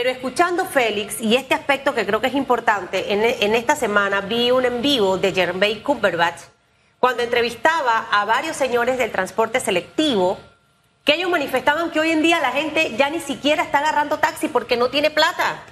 [0.00, 4.50] Pero escuchando Félix y este aspecto que creo que es importante, en, esta semana vi
[4.50, 6.40] un en vivo de Jermaine Cumberbatch
[6.98, 10.38] cuando entrevistaba a varios señores del transporte selectivo
[11.04, 14.48] que ellos manifestaban que hoy en día la gente ya ni siquiera está agarrando taxi
[14.48, 15.64] porque no tiene plata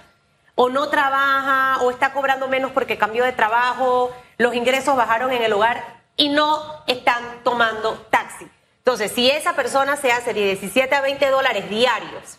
[0.55, 5.41] o no trabaja o está cobrando menos porque cambió de trabajo, los ingresos bajaron en
[5.41, 8.47] el hogar y no están tomando taxi.
[8.77, 12.39] Entonces, si esa persona se hace de 17 a 20 dólares diarios,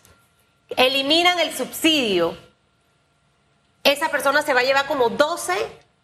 [0.76, 2.36] eliminan el subsidio,
[3.84, 5.54] esa persona se va a llevar como 12,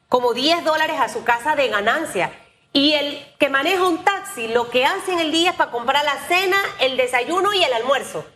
[0.09, 2.33] como 10 dólares a su casa de ganancia.
[2.73, 6.05] Y el que maneja un taxi, lo que hace en el día es para comprar
[6.05, 8.27] la cena, el desayuno y el almuerzo.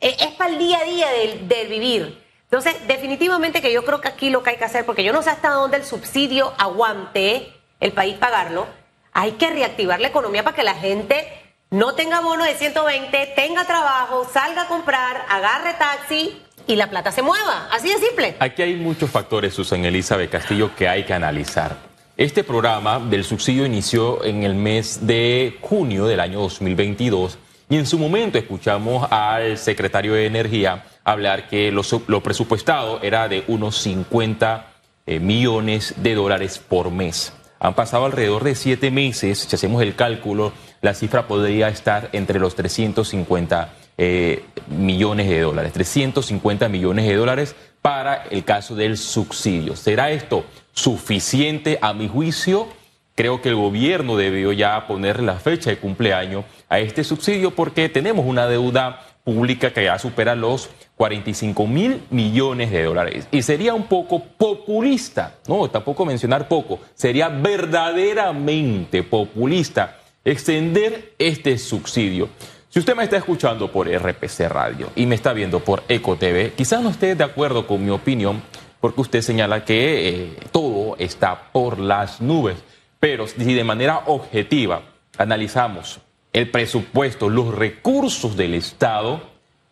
[0.00, 2.24] E, es para el día a día del, del vivir.
[2.44, 5.22] Entonces, definitivamente que yo creo que aquí lo que hay que hacer, porque yo no
[5.22, 8.66] sé hasta dónde el subsidio aguante el país pagarlo,
[9.12, 13.64] hay que reactivar la economía para que la gente no tenga bono de 120, tenga
[13.64, 17.68] trabajo, salga a comprar, agarre taxi y la plata se mueva.
[17.70, 18.36] Así de simple.
[18.38, 21.76] Aquí hay muchos factores, Susan Elizabeth Castillo, que hay que analizar.
[22.16, 27.86] Este programa del subsidio inició en el mes de junio del año 2022 y en
[27.86, 34.66] su momento escuchamos al secretario de Energía hablar que lo, presupuestado era de unos 50
[35.06, 37.32] eh, millones de dólares por mes.
[37.58, 40.52] Han pasado alrededor de siete meses, si hacemos el cálculo,
[40.84, 45.72] la cifra podría estar entre los 350 eh, millones de dólares.
[45.72, 49.76] 350 millones de dólares para el caso del subsidio.
[49.76, 52.68] ¿Será esto suficiente a mi juicio?
[53.14, 57.88] Creo que el gobierno debió ya poner la fecha de cumpleaños a este subsidio porque
[57.88, 63.26] tenemos una deuda pública que ya supera los 45 mil millones de dólares.
[63.30, 72.28] Y sería un poco populista, no, tampoco mencionar poco, sería verdaderamente populista extender este subsidio.
[72.68, 76.54] Si usted me está escuchando por RPC Radio y me está viendo por Eco TV,
[76.56, 78.42] quizás no esté de acuerdo con mi opinión
[78.80, 82.56] porque usted señala que eh, todo está por las nubes.
[82.98, 84.82] Pero si de manera objetiva
[85.16, 86.00] analizamos
[86.32, 89.22] el presupuesto, los recursos del Estado,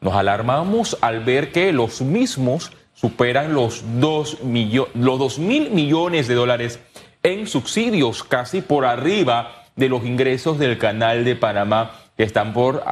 [0.01, 4.39] nos alarmamos al ver que los mismos superan los 2
[4.95, 6.79] los mil millones de dólares
[7.23, 12.83] en subsidios, casi por arriba de los ingresos del canal de Panamá, que están por,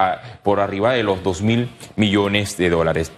[0.43, 3.13] por arriba de los 2 mil millones de dólares.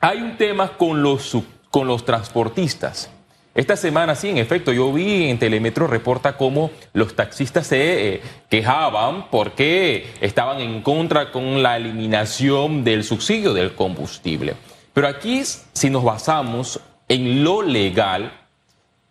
[0.00, 1.36] Hay un tema con los,
[1.70, 3.10] con los transportistas.
[3.54, 8.22] Esta semana, sí, en efecto, yo vi en Telemetro reporta cómo los taxistas se eh,
[8.50, 14.56] quejaban porque estaban en contra con la eliminación del subsidio del combustible.
[14.92, 18.30] Pero aquí, si nos basamos en lo legal,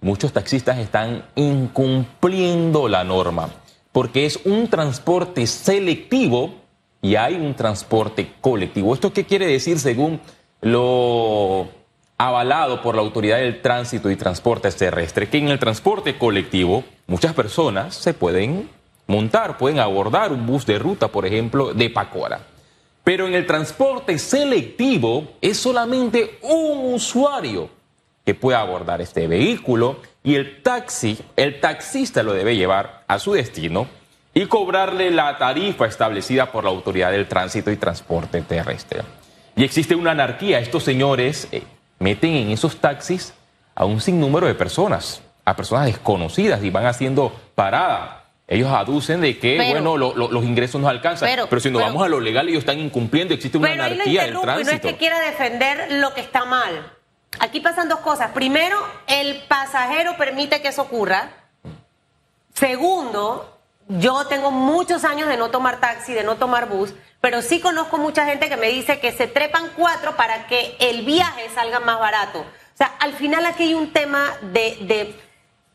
[0.02, 3.50] muchos taxistas están incumpliendo la norma
[3.96, 6.54] porque es un transporte selectivo
[7.02, 8.94] y hay un transporte colectivo.
[8.94, 10.20] ¿Esto qué quiere decir según
[10.60, 11.70] lo
[12.18, 17.34] avalado por la Autoridad del Tránsito y Transporte Terrestre, que en el transporte colectivo muchas
[17.34, 18.70] personas se pueden
[19.08, 22.42] montar, pueden abordar un bus de ruta, por ejemplo, de Pacora.
[23.06, 27.70] Pero en el transporte selectivo es solamente un usuario
[28.26, 33.34] que puede abordar este vehículo y el taxi, el taxista lo debe llevar a su
[33.34, 33.88] destino
[34.34, 39.04] y cobrarle la tarifa establecida por la Autoridad del Tránsito y Transporte Terrestre.
[39.56, 40.60] Y existe una anarquía.
[40.60, 41.64] Estos señores eh,
[42.00, 43.34] meten en esos taxis
[43.76, 48.24] a un sinnúmero de personas, a personas desconocidas y van haciendo parada.
[48.48, 51.30] Ellos aducen de que, bueno, los ingresos no alcanzan.
[51.30, 54.70] Pero, si nos vamos a lo legal, ellos están incumpliendo, existe una anarquía del tránsito.
[54.70, 56.92] no es que quiera defender lo que está mal.
[57.40, 58.32] Aquí pasan dos cosas.
[58.32, 61.30] Primero, el pasajero permite que eso ocurra.
[62.54, 67.60] Segundo, yo tengo muchos años de no tomar taxi, de no tomar bus, pero sí
[67.60, 71.80] conozco mucha gente que me dice que se trepan cuatro para que el viaje salga
[71.80, 72.40] más barato.
[72.40, 75.20] O sea, al final aquí hay un tema de, de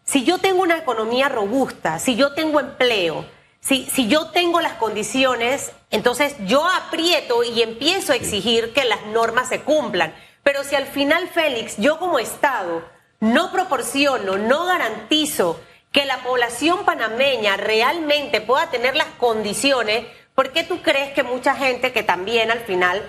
[0.04, 3.26] si yo tengo una economía robusta, si yo tengo empleo,
[3.60, 9.06] si, si yo tengo las condiciones, entonces yo aprieto y empiezo a exigir que las
[9.06, 10.14] normas se cumplan.
[10.42, 12.82] Pero si al final, Félix, yo como Estado
[13.20, 15.60] no proporciono, no garantizo
[15.92, 20.06] que la población panameña realmente pueda tener las condiciones,
[20.40, 23.02] ¿Por qué tú crees que mucha gente que también al final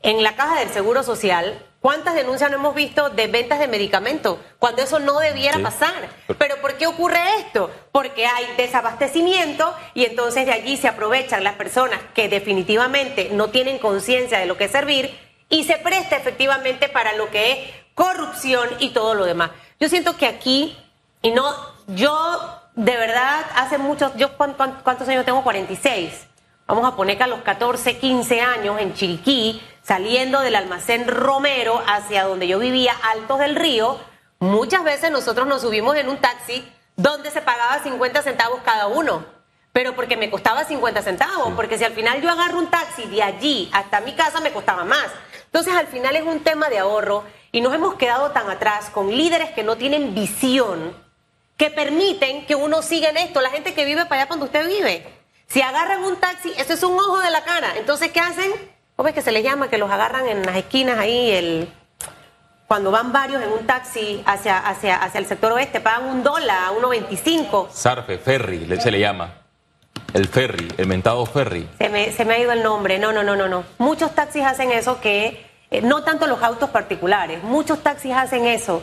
[0.00, 4.38] en la caja del Seguro Social, ¿cuántas denuncias no hemos visto de ventas de medicamentos
[4.58, 6.08] cuando eso no debiera pasar?
[6.38, 7.70] Pero ¿por qué ocurre esto?
[7.92, 13.78] Porque hay desabastecimiento y entonces de allí se aprovechan las personas que definitivamente no tienen
[13.78, 15.14] conciencia de lo que es servir
[15.48, 17.58] y se presta efectivamente para lo que es
[17.94, 19.50] corrupción y todo lo demás.
[19.80, 20.76] Yo siento que aquí,
[21.22, 21.44] y no,
[21.88, 26.28] yo de verdad hace muchos, yo cuántos años tengo, 46
[26.68, 31.82] vamos a poner que a los 14, 15 años en Chiriquí saliendo del almacén Romero
[31.86, 33.98] hacia donde yo vivía, Altos del Río,
[34.38, 39.24] muchas veces nosotros nos subimos en un taxi donde se pagaba 50 centavos cada uno.
[39.72, 43.22] Pero porque me costaba 50 centavos, porque si al final yo agarro un taxi de
[43.22, 45.06] allí hasta mi casa me costaba más.
[45.44, 49.10] Entonces al final es un tema de ahorro y nos hemos quedado tan atrás con
[49.10, 50.94] líderes que no tienen visión,
[51.56, 53.40] que permiten que uno siga en esto.
[53.40, 55.06] La gente que vive para allá cuando usted vive.
[55.46, 57.74] Si agarran un taxi, eso es un ojo de la cara.
[57.76, 58.52] Entonces, ¿qué hacen?
[58.96, 59.70] ¿Cómo es que se les llama?
[59.70, 61.72] Que los agarran en las esquinas ahí, el,
[62.68, 66.70] cuando van varios en un taxi hacia, hacia, hacia el sector oeste, pagan un dólar,
[66.72, 67.70] 1.25.
[67.70, 69.37] Sarfe, ferry, se le llama.
[70.14, 71.68] El ferry, el mentado ferry.
[71.78, 72.98] Se me, se me ha ido el nombre.
[72.98, 73.64] No, no, no, no, no.
[73.78, 78.80] Muchos taxis hacen eso que, eh, no tanto los autos particulares, muchos taxis hacen eso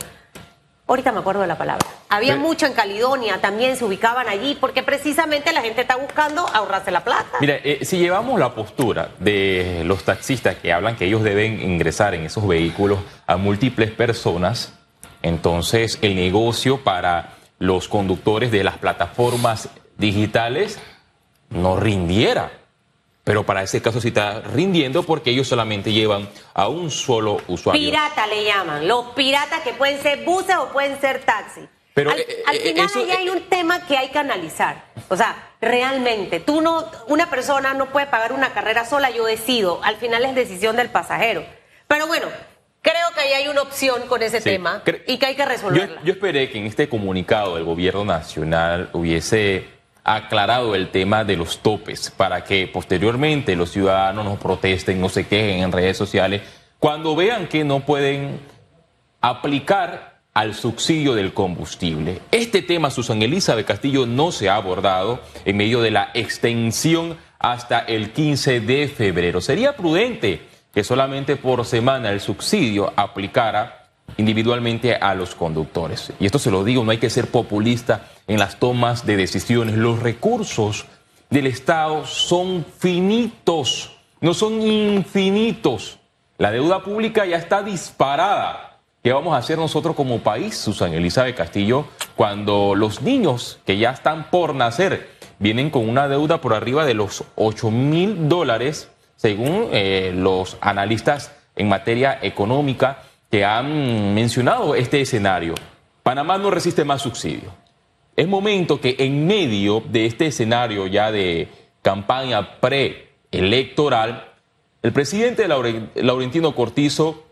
[0.88, 1.84] Ahorita me acuerdo de la palabra.
[2.08, 6.92] Había mucho en Caledonia, también se ubicaban allí, porque precisamente la gente está buscando ahorrarse
[6.92, 7.38] la plata.
[7.40, 12.14] Mira, eh, si llevamos la postura de los taxistas que hablan que ellos deben ingresar
[12.14, 14.74] en esos vehículos a múltiples personas,
[15.22, 19.68] entonces el negocio para los conductores de las plataformas
[19.98, 20.78] digitales
[21.50, 22.50] no rindiera.
[23.24, 27.90] Pero para ese caso sí está rindiendo porque ellos solamente llevan a un solo usuario.
[27.90, 28.86] Pirata le llaman.
[28.86, 31.64] Los piratas que pueden ser buses o pueden ser taxis.
[31.92, 34.84] Pero al, eh, eh, final ahí hay un tema que hay que analizar.
[35.08, 39.80] O sea, realmente, tú no, una persona no puede pagar una carrera sola, yo decido.
[39.82, 41.44] Al final es decisión del pasajero.
[41.88, 42.26] Pero bueno,
[42.80, 46.00] creo que ahí hay una opción con ese tema y que hay que resolverla.
[46.04, 49.75] yo esperé que en este comunicado del gobierno nacional hubiese
[50.06, 55.26] aclarado el tema de los topes para que posteriormente los ciudadanos no protesten, no se
[55.26, 56.42] quejen en redes sociales,
[56.78, 58.38] cuando vean que no pueden
[59.20, 62.20] aplicar al subsidio del combustible.
[62.30, 67.80] Este tema, Susan Elizabeth Castillo, no se ha abordado en medio de la extensión hasta
[67.80, 69.40] el 15 de febrero.
[69.40, 70.42] Sería prudente
[70.72, 73.85] que solamente por semana el subsidio aplicara
[74.16, 76.12] individualmente a los conductores.
[76.18, 79.76] Y esto se lo digo, no hay que ser populista en las tomas de decisiones.
[79.76, 80.86] Los recursos
[81.30, 85.98] del Estado son finitos, no son infinitos.
[86.38, 88.78] La deuda pública ya está disparada.
[89.02, 91.86] ¿Qué vamos a hacer nosotros como país, Susan Elizabeth Castillo,
[92.16, 96.94] cuando los niños que ya están por nacer vienen con una deuda por arriba de
[96.94, 103.02] los 8 mil dólares, según eh, los analistas en materia económica?
[103.30, 105.54] Que han mencionado este escenario.
[106.02, 107.52] Panamá no resiste más subsidio.
[108.14, 111.48] Es momento que en medio de este escenario ya de
[111.82, 114.32] campaña preelectoral,
[114.82, 117.26] el presidente Laurentino Cortizo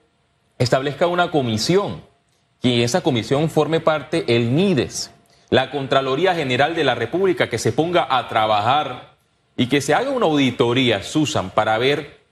[0.58, 2.02] establezca una comisión
[2.62, 5.12] y esa comisión forme parte el NIDES,
[5.50, 9.14] la Contraloría General de la República, que se ponga a trabajar
[9.56, 12.23] y que se haga una auditoría, Susan, para ver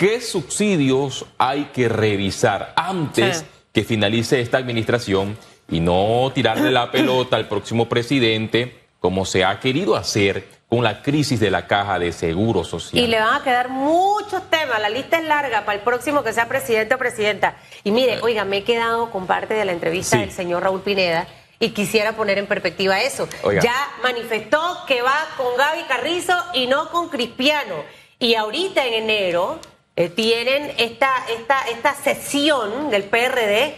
[0.00, 5.36] ¿Qué subsidios hay que revisar antes que finalice esta administración
[5.68, 11.02] y no tirarle la pelota al próximo presidente como se ha querido hacer con la
[11.02, 13.04] crisis de la caja de seguro social?
[13.04, 16.32] Y le van a quedar muchos temas, la lista es larga para el próximo que
[16.32, 17.58] sea presidente o presidenta.
[17.84, 18.20] Y mire, eh.
[18.22, 22.16] oiga, me he quedado con parte de la entrevista del señor Raúl Pineda y quisiera
[22.16, 23.28] poner en perspectiva eso.
[23.62, 27.74] Ya manifestó que va con Gaby Carrizo y no con Cristiano.
[28.18, 29.60] Y ahorita en enero
[30.00, 33.74] eh, tienen esta, esta, esta sesión del PRD,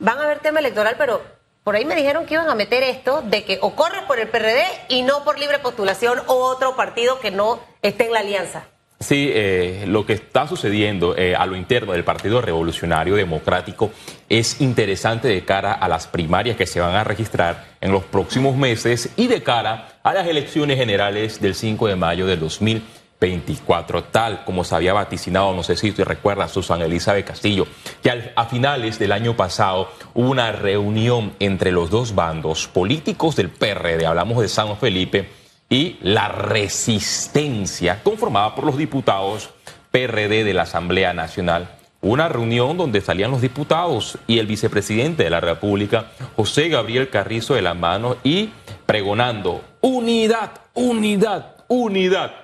[0.00, 1.22] van a haber tema electoral, pero
[1.62, 4.64] por ahí me dijeron que iban a meter esto de que o por el PRD
[4.88, 8.64] y no por libre postulación o otro partido que no esté en la alianza.
[8.98, 13.92] Sí, eh, lo que está sucediendo eh, a lo interno del Partido Revolucionario Democrático
[14.28, 18.56] es interesante de cara a las primarias que se van a registrar en los próximos
[18.56, 22.99] meses y de cara a las elecciones generales del 5 de mayo del 2020.
[23.20, 27.66] 24, tal como se había vaticinado, no sé si te recuerdas, Susana Elizabeth Castillo,
[28.02, 33.50] que a finales del año pasado hubo una reunión entre los dos bandos políticos del
[33.50, 35.28] PRD, hablamos de San Felipe,
[35.68, 39.50] y la resistencia conformada por los diputados
[39.92, 41.76] PRD de la Asamblea Nacional.
[42.00, 47.54] Una reunión donde salían los diputados y el vicepresidente de la República, José Gabriel Carrizo
[47.54, 48.50] de la mano, y
[48.86, 52.39] pregonando unidad, unidad, unidad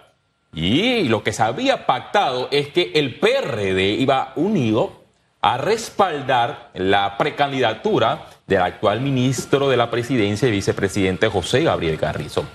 [0.56, 5.04] y lo que se había pactado es que el PRD iba unido
[5.42, 12.46] a respaldar la precandidatura del actual ministro de la presidencia y vicepresidente José Gabriel Carrizo.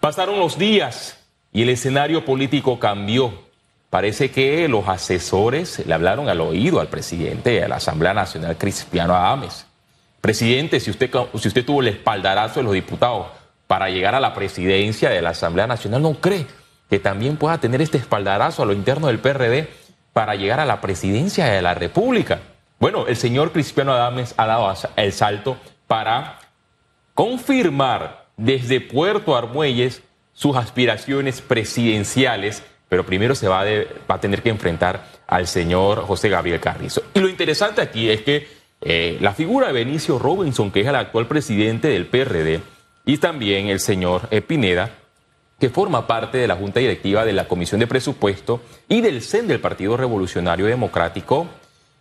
[0.00, 1.18] Pasaron los días
[1.52, 3.30] y el escenario político cambió.
[3.90, 9.14] Parece que los asesores le hablaron al oído al presidente de la Asamblea Nacional, Cristiano
[9.14, 9.66] Adames.
[10.22, 13.26] Presidente, si usted, si usted tuvo el espaldarazo de los diputados
[13.66, 16.46] para llegar a la presidencia de la Asamblea Nacional, ¿no cree
[16.90, 19.68] que también pueda tener este espaldarazo a lo interno del PRD
[20.12, 22.40] para llegar a la presidencia de la República.
[22.80, 25.56] Bueno, el señor Cristiano Adames ha dado el salto
[25.86, 26.40] para
[27.14, 33.62] confirmar desde Puerto Armuelles sus aspiraciones presidenciales, pero primero se va,
[34.08, 37.02] a tener que enfrentar al señor José Gabriel Carrizo.
[37.14, 38.48] Y lo interesante aquí es que
[38.80, 42.62] eh, la figura de Benicio Robinson, que es el actual presidente del PRD,
[43.04, 44.90] y también el señor Pineda,
[45.60, 49.46] que forma parte de la Junta Directiva de la Comisión de Presupuesto y del CEN
[49.46, 51.46] del Partido Revolucionario Democrático,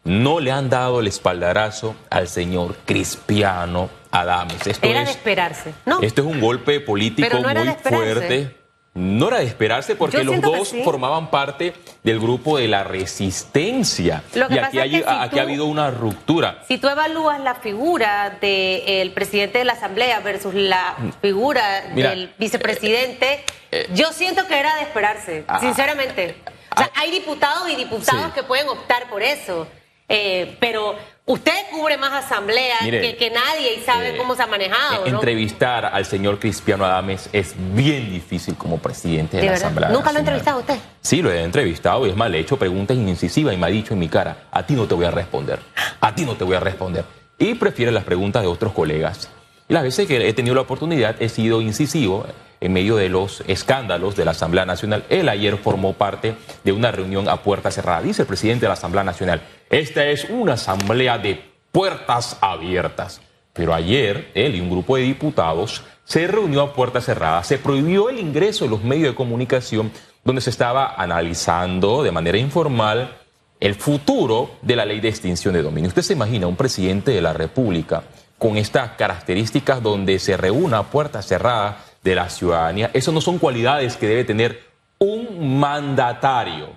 [0.06, 4.66] no le han dado el espaldarazo al señor Cristiano Adames.
[4.66, 6.02] Esto era de esperarse, ¿no?
[6.02, 8.59] Esto es un golpe político muy fuerte.
[8.96, 14.24] No era de esperarse porque los dos formaban parte del grupo de la resistencia.
[14.34, 16.64] y aquí, ha habido una ruptura.
[16.68, 23.34] Si tú evalúas la figura del presidente de la Asamblea versus la figura del vicepresidente,
[23.34, 26.36] eh, eh, yo siento que era de esperarse, ah, sinceramente.
[26.76, 29.68] O sea, ah, hay diputados y diputados que pueden optar por eso.
[30.12, 30.96] Eh, pero
[31.30, 35.06] usted cubre más asambleas que, nadie y sabe eh, cómo se ha manejado.
[35.06, 39.90] Entrevistar al señor Cristiano Adames es bien difícil como presidente de, la Asamblea.
[39.90, 40.78] ¿Nunca lo ha entrevistado usted?
[41.02, 44.00] Sí, lo he entrevistado y es he hecho preguntas incisivas y me ha dicho en
[44.00, 45.60] mi cara, a ti no te voy a responder,
[46.02, 47.06] a ti no te voy a responder.
[47.38, 49.30] Y prefiere las preguntas de otros colegas.
[49.70, 52.26] Y las veces que he tenido la oportunidad he sido incisivo
[52.60, 55.06] en medio de los escándalos de la Asamblea Nacional.
[55.10, 58.02] Él ayer formó parte de una reunión a puerta cerrada.
[58.02, 61.40] Dice el presidente de la Asamblea Nacional, esta es una asamblea de
[61.72, 63.22] puertas abiertas.
[63.54, 68.10] Pero ayer él y un grupo de diputados se reunió a puerta cerrada, se prohibió
[68.10, 69.92] el ingreso de los medios de comunicación
[70.24, 73.18] donde se estaba analizando de manera informal
[73.60, 75.90] el futuro de la ley de extinción de dominio.
[75.90, 78.02] Usted se imagina un presidente de la República
[78.40, 82.90] con estas características donde se reúna puerta cerrada de la ciudadanía.
[82.94, 84.64] Eso no son cualidades que debe tener
[84.98, 86.70] un mandatario.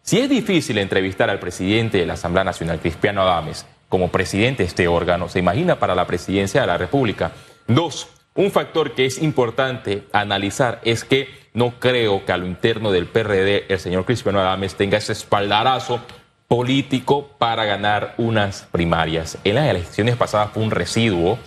[0.00, 4.68] Si es difícil entrevistar al presidente de la Asamblea Nacional, Cristiano Adames, como presidente de
[4.68, 7.32] este órgano, se imagina para la presidencia de la República.
[7.66, 12.92] Dos, un factor que es importante analizar es que no creo que a lo interno
[12.92, 16.00] del PRD el señor Cristiano Adames tenga ese espaldarazo
[16.48, 19.38] político para ganar unas primarias.
[19.44, 21.38] En las elecciones pasadas fue un residuo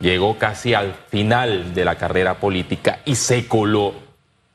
[0.00, 3.94] llegó casi al final de la carrera política y se coló,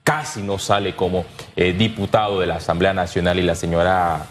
[0.04, 4.28] casi no sale como eh, diputado de la Asamblea Nacional y la señora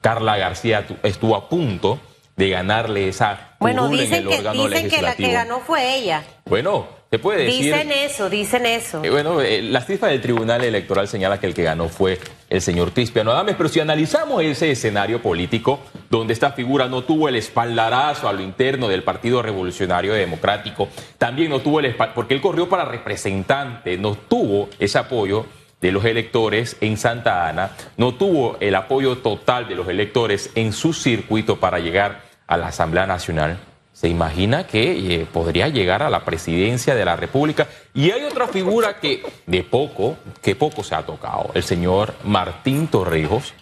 [0.00, 1.98] Carla García estuvo a punto
[2.36, 6.22] de ganarle esa bueno dicen que dicen que la que ganó fue ella.
[6.44, 10.64] Bueno se puede decir dicen eso dicen eso eh, bueno eh, la cifra del Tribunal
[10.64, 12.18] Electoral señala que el que ganó fue
[12.50, 17.28] el señor Cristiano Adames pero si analizamos ese escenario político donde esta figura no tuvo
[17.28, 22.40] el espaldarazo a lo interno del Partido Revolucionario Democrático, también no tuvo el porque él
[22.40, 25.46] corrió para representante, no tuvo ese apoyo
[25.80, 30.72] de los electores en Santa Ana, no tuvo el apoyo total de los electores en
[30.72, 33.58] su circuito para llegar a la Asamblea Nacional.
[33.96, 37.66] Se imagina que eh, podría llegar a la presidencia de la República.
[37.94, 42.88] Y hay otra figura que de poco, que poco se ha tocado, el señor Martín
[42.88, 43.54] Torrijos,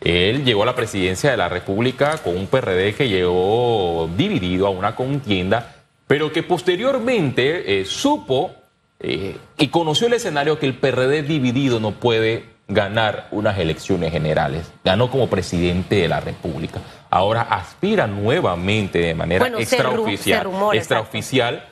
[0.00, 4.70] él llegó a la presidencia de la República con un PRD que llegó dividido a
[4.70, 5.76] una contienda,
[6.08, 8.56] pero que posteriormente eh, supo
[8.98, 14.72] eh, y conoció el escenario que el PRD dividido no puede ganar unas elecciones generales.
[14.84, 16.80] Ganó como presidente de la República.
[17.10, 21.64] Ahora aspira nuevamente de manera extraoficial, extraoficial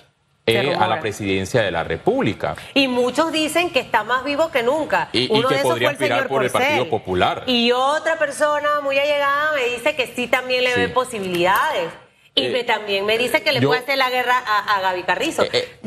[0.47, 2.55] eh, a la presidencia de la República.
[2.75, 5.09] Y muchos dicen que está más vivo que nunca.
[5.13, 7.45] Y, Uno que podría aspirar por el Partido Popular.
[7.47, 11.93] Y otra persona muy allegada me dice que sí también le ve posibilidades.
[12.37, 15.45] Y eh, también me dice que le puede hacer la guerra a, Gaby Carrizo.
[15.45, 15.79] Eh,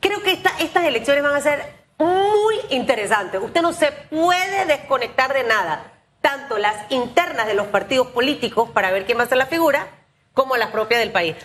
[0.00, 3.40] Creo que estas elecciones van a ser muy interesantes.
[3.42, 5.92] Usted no se puede desconectar de nada.
[6.20, 9.88] Tanto las internas de los partidos políticos para ver quién va a ser la figura,
[10.34, 11.36] como las propias del país.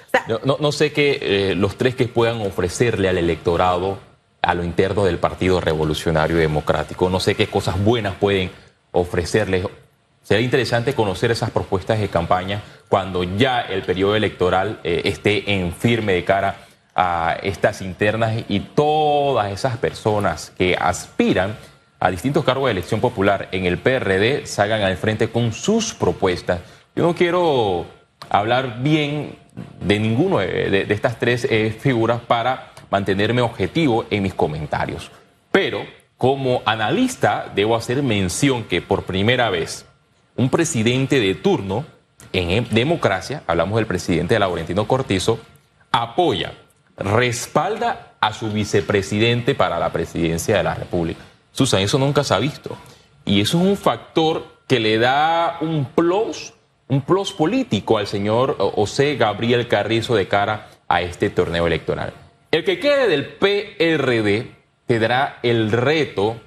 [0.43, 3.99] no, sé qué eh, los tres que puedan ofrecerle al electorado
[4.41, 8.51] a lo interno del Partido Revolucionario Democrático, no sé qué cosas buenas pueden
[8.91, 9.65] ofrecerles.
[10.21, 15.73] Sería interesante conocer esas propuestas de campaña cuando ya el periodo electoral eh, esté en
[15.73, 16.66] firme de cara
[16.99, 21.55] a estas internas y todas esas personas que aspiran
[21.99, 26.59] a distintos cargos de elección popular en el PRD salgan al frente con sus propuestas.
[26.95, 27.85] Yo no quiero
[28.29, 29.37] hablar bien
[29.79, 35.11] de ninguno de, estas tres eh, figuras para mantenerme objetivo en mis comentarios.
[35.51, 35.85] Pero
[36.17, 39.85] como analista debo hacer mención que por primera vez
[40.35, 41.85] un presidente de turno
[42.33, 45.39] en democracia, hablamos del presidente Laurentino Cortizo,
[45.91, 46.53] apoya,
[46.97, 51.21] respalda a su vicepresidente para la presidencia de la República.
[51.51, 52.75] Susan, eso nunca se ha visto.
[53.25, 56.53] Y eso es un factor que le da un plus,
[56.87, 62.13] un plus político al señor José Gabriel Carrizo de cara a este torneo electoral.
[62.51, 66.37] El que quede del PRD tendrá el reto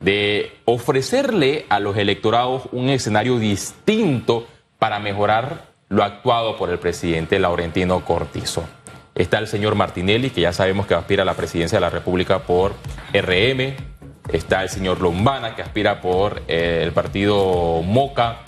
[0.00, 4.46] de ofrecerle a los electorados un escenario distinto
[4.78, 8.64] para mejorar lo actuado por el presidente Laurentino Cortizo.
[9.14, 12.40] Está el señor Martinelli, que ya sabemos que aspira a la presidencia de la República
[12.40, 12.74] por
[13.12, 13.74] RM.
[14.32, 18.38] Está el señor Lombana, que aspira por eh, el partido Moca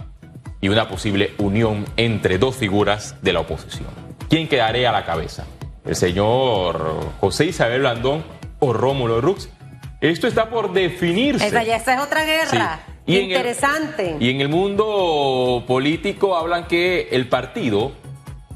[0.61, 3.90] y una posible unión entre dos figuras de la oposición.
[4.30, 5.44] ¿Quién quedará a la cabeza?
[5.85, 8.25] ¿El señor José Isabel Blandón
[8.61, 9.50] o Rómulo Rux?
[10.00, 11.47] Esto está por definirse.
[11.47, 12.80] Esa ya esa es otra guerra.
[13.06, 14.16] Interesante.
[14.18, 17.92] y en el mundo político hablan que el partido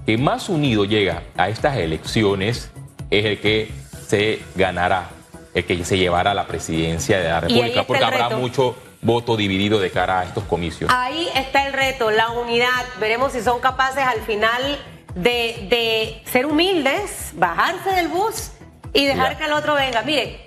[0.08, 2.70] que más unido llega a estas elecciones
[3.10, 3.70] es el que
[4.06, 5.10] se ganará,
[5.52, 9.78] el que se llevará a la presidencia de la República, porque habrá mucho voto dividido
[9.78, 10.90] de cara a estos comicios.
[10.90, 12.86] Ahí está el reto, la unidad.
[12.98, 14.78] Veremos si son capaces al final
[15.14, 18.52] de, ser humildes, bajarse del bus
[18.94, 20.00] y dejar que el otro venga.
[20.00, 20.40] Mire,